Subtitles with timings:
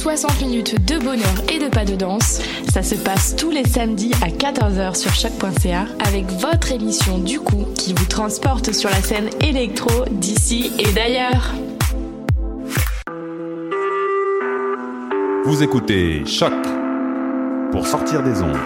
[0.00, 2.40] 60 minutes de bonheur et de pas de danse.
[2.72, 7.66] Ça se passe tous les samedis à 14h sur choc.ca avec votre émission du coup
[7.74, 11.52] qui vous transporte sur la scène électro d'ici et d'ailleurs.
[15.44, 16.54] Vous écoutez Choc
[17.70, 18.56] pour sortir des ondes.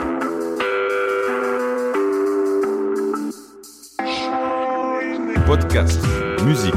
[5.44, 6.00] Podcast,
[6.46, 6.74] musique,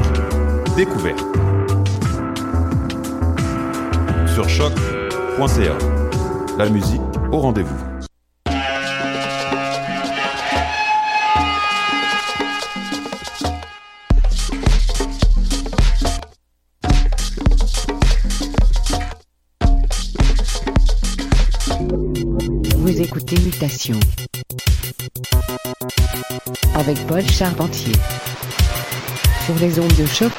[0.76, 1.47] découverte.
[4.46, 4.70] Sur.
[6.58, 7.00] La musique
[7.32, 7.74] au rendez-vous.
[22.76, 23.98] Vous écoutez Mutation
[26.76, 27.92] avec Paul Charpentier
[29.44, 30.32] sur les ondes de choc.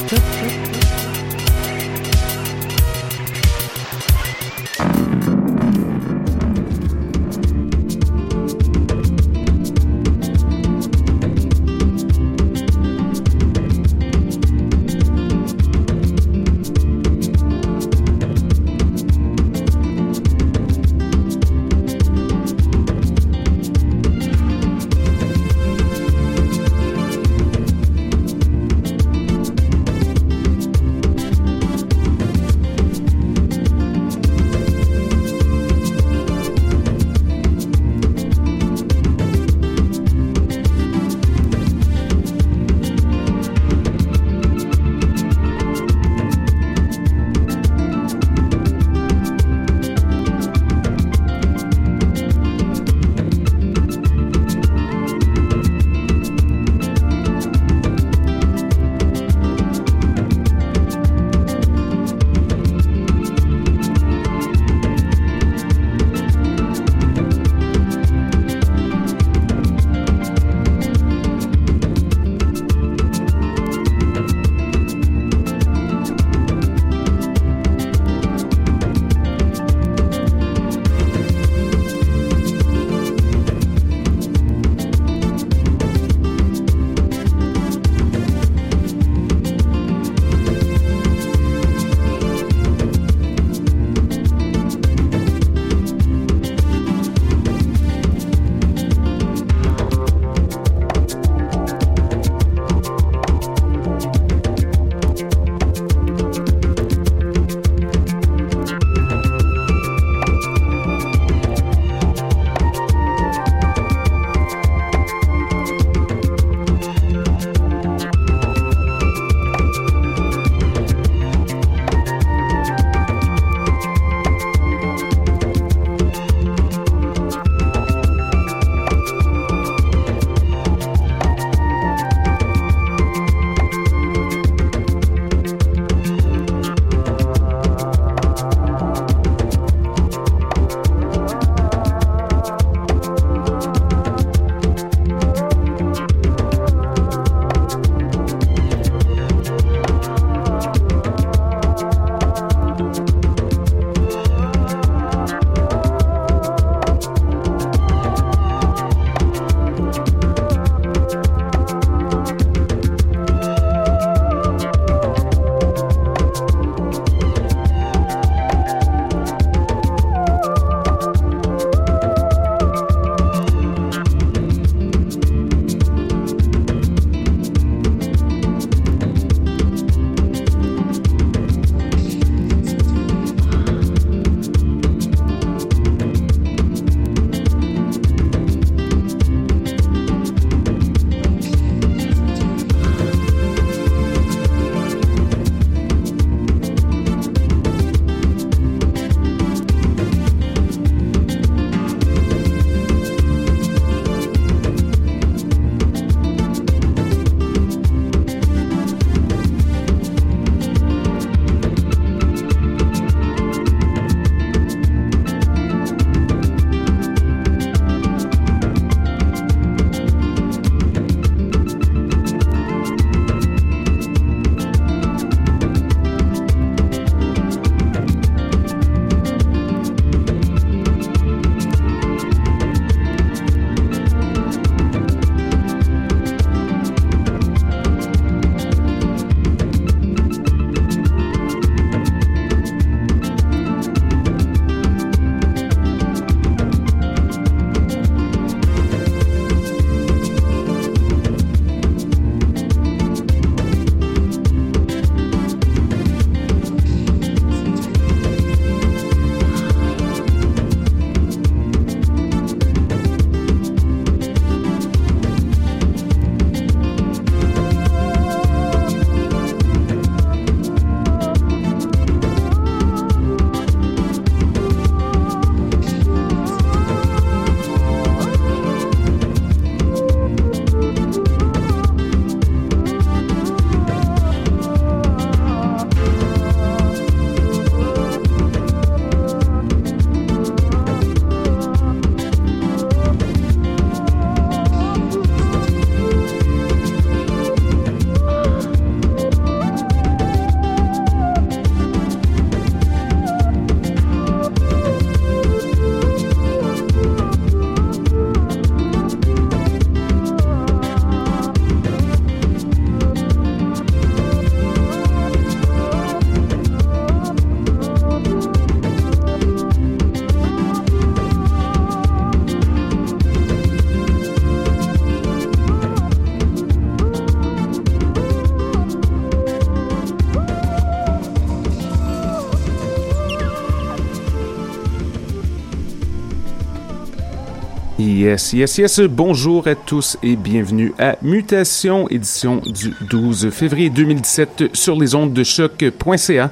[338.30, 339.00] Yes, yes, yes.
[339.00, 345.34] Bonjour à tous et bienvenue à Mutation, édition du 12 février 2017 sur les ondes
[345.34, 346.52] de choc.ca.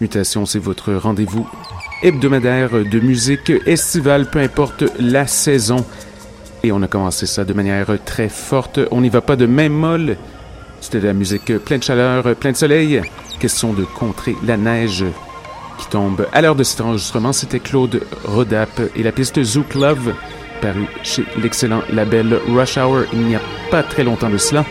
[0.00, 1.46] Mutation, c'est votre rendez-vous
[2.02, 5.84] hebdomadaire de musique estivale, peu importe la saison.
[6.62, 8.80] Et on a commencé ça de manière très forte.
[8.90, 10.16] On n'y va pas de même molle.
[10.80, 13.02] C'était de la musique pleine de chaleur, plein de soleil.
[13.38, 15.04] Question de contrer la neige
[15.76, 16.26] qui tombe.
[16.32, 20.14] À l'heure de cet enregistrement, c'était Claude Rodap et la piste Zouk Love,
[20.66, 24.64] parue chez l'excellent label Rush Hour il n'y a pas très longtemps de cela.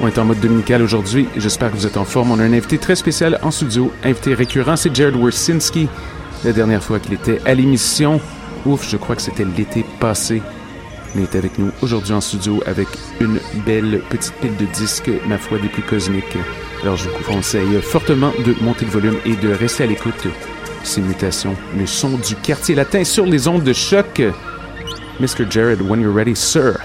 [0.00, 1.28] On est en mode dominical aujourd'hui.
[1.36, 2.30] J'espère que vous êtes en forme.
[2.30, 3.92] On a un invité très spécial en studio.
[4.04, 5.86] Invité récurrent, c'est Jared Wersinski.
[6.44, 8.22] La dernière fois qu'il était à l'émission,
[8.64, 10.40] ouf, je crois que c'était l'été passé.
[11.14, 12.88] Mais il est avec nous aujourd'hui en studio avec
[13.20, 16.38] une belle petite pile de disques, ma foi, des plus cosmiques.
[16.82, 20.26] Alors je vous conseille fortement de monter le volume et de rester à l'écoute.
[20.84, 24.22] Ces mutations, le son du quartier latin sur les ondes de choc.
[25.22, 25.48] Mr.
[25.48, 26.84] Jared, when you're ready, sir.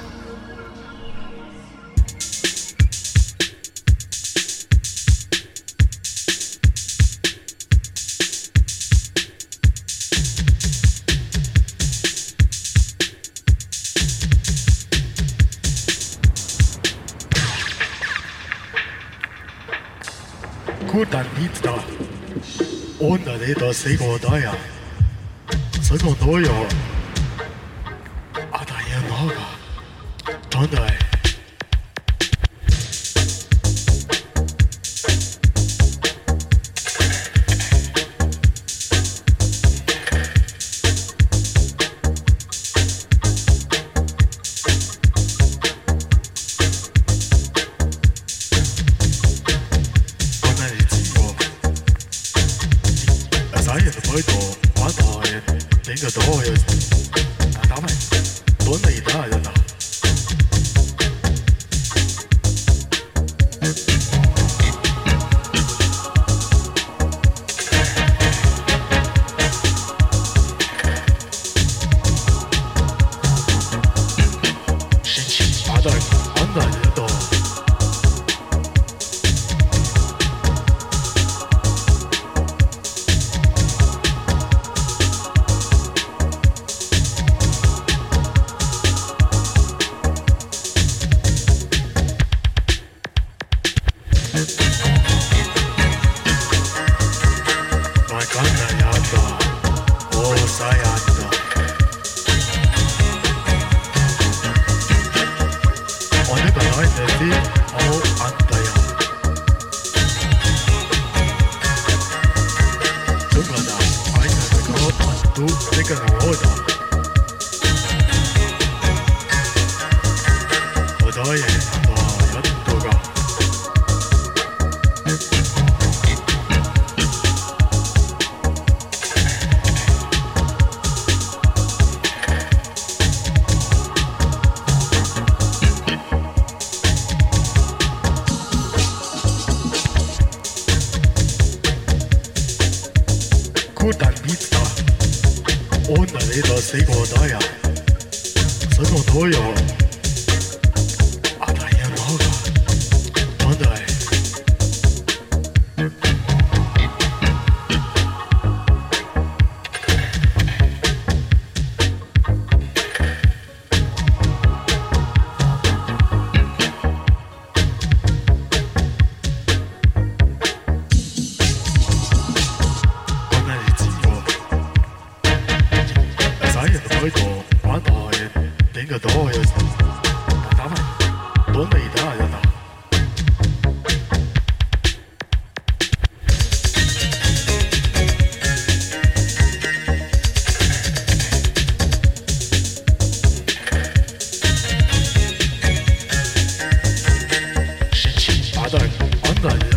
[198.69, 198.99] 働き
[199.47, 199.76] 案ね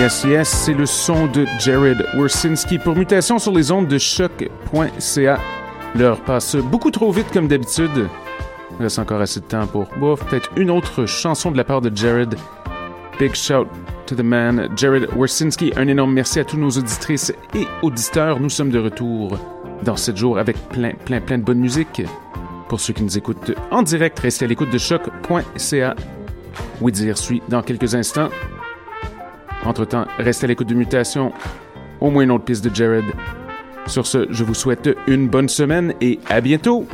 [0.00, 5.38] Yes, yes, c'est le son de Jared Wersinski pour mutation sur les ondes de choc.ca.
[5.94, 8.08] L'heure passe beaucoup trop vite comme d'habitude.
[8.78, 11.82] Il reste encore assez de temps pour bof, peut-être une autre chanson de la part
[11.82, 12.34] de Jared.
[13.18, 13.66] Big shout
[14.06, 15.70] to the man, Jared Wersinski.
[15.76, 18.40] Un énorme merci à tous nos auditrices et auditeurs.
[18.40, 19.36] Nous sommes de retour
[19.82, 22.00] dans 7 jours avec plein, plein, plein de bonne musique.
[22.70, 25.94] Pour ceux qui nous écoutent en direct, restez à l'écoute de choc.ca.
[26.80, 28.30] Oui, dire suit dans quelques instants.
[29.64, 31.32] Entre-temps, restez à l'écoute de Mutation.
[32.00, 33.04] Au moins une autre piste de Jared.
[33.86, 36.86] Sur ce, je vous souhaite une bonne semaine et à bientôt!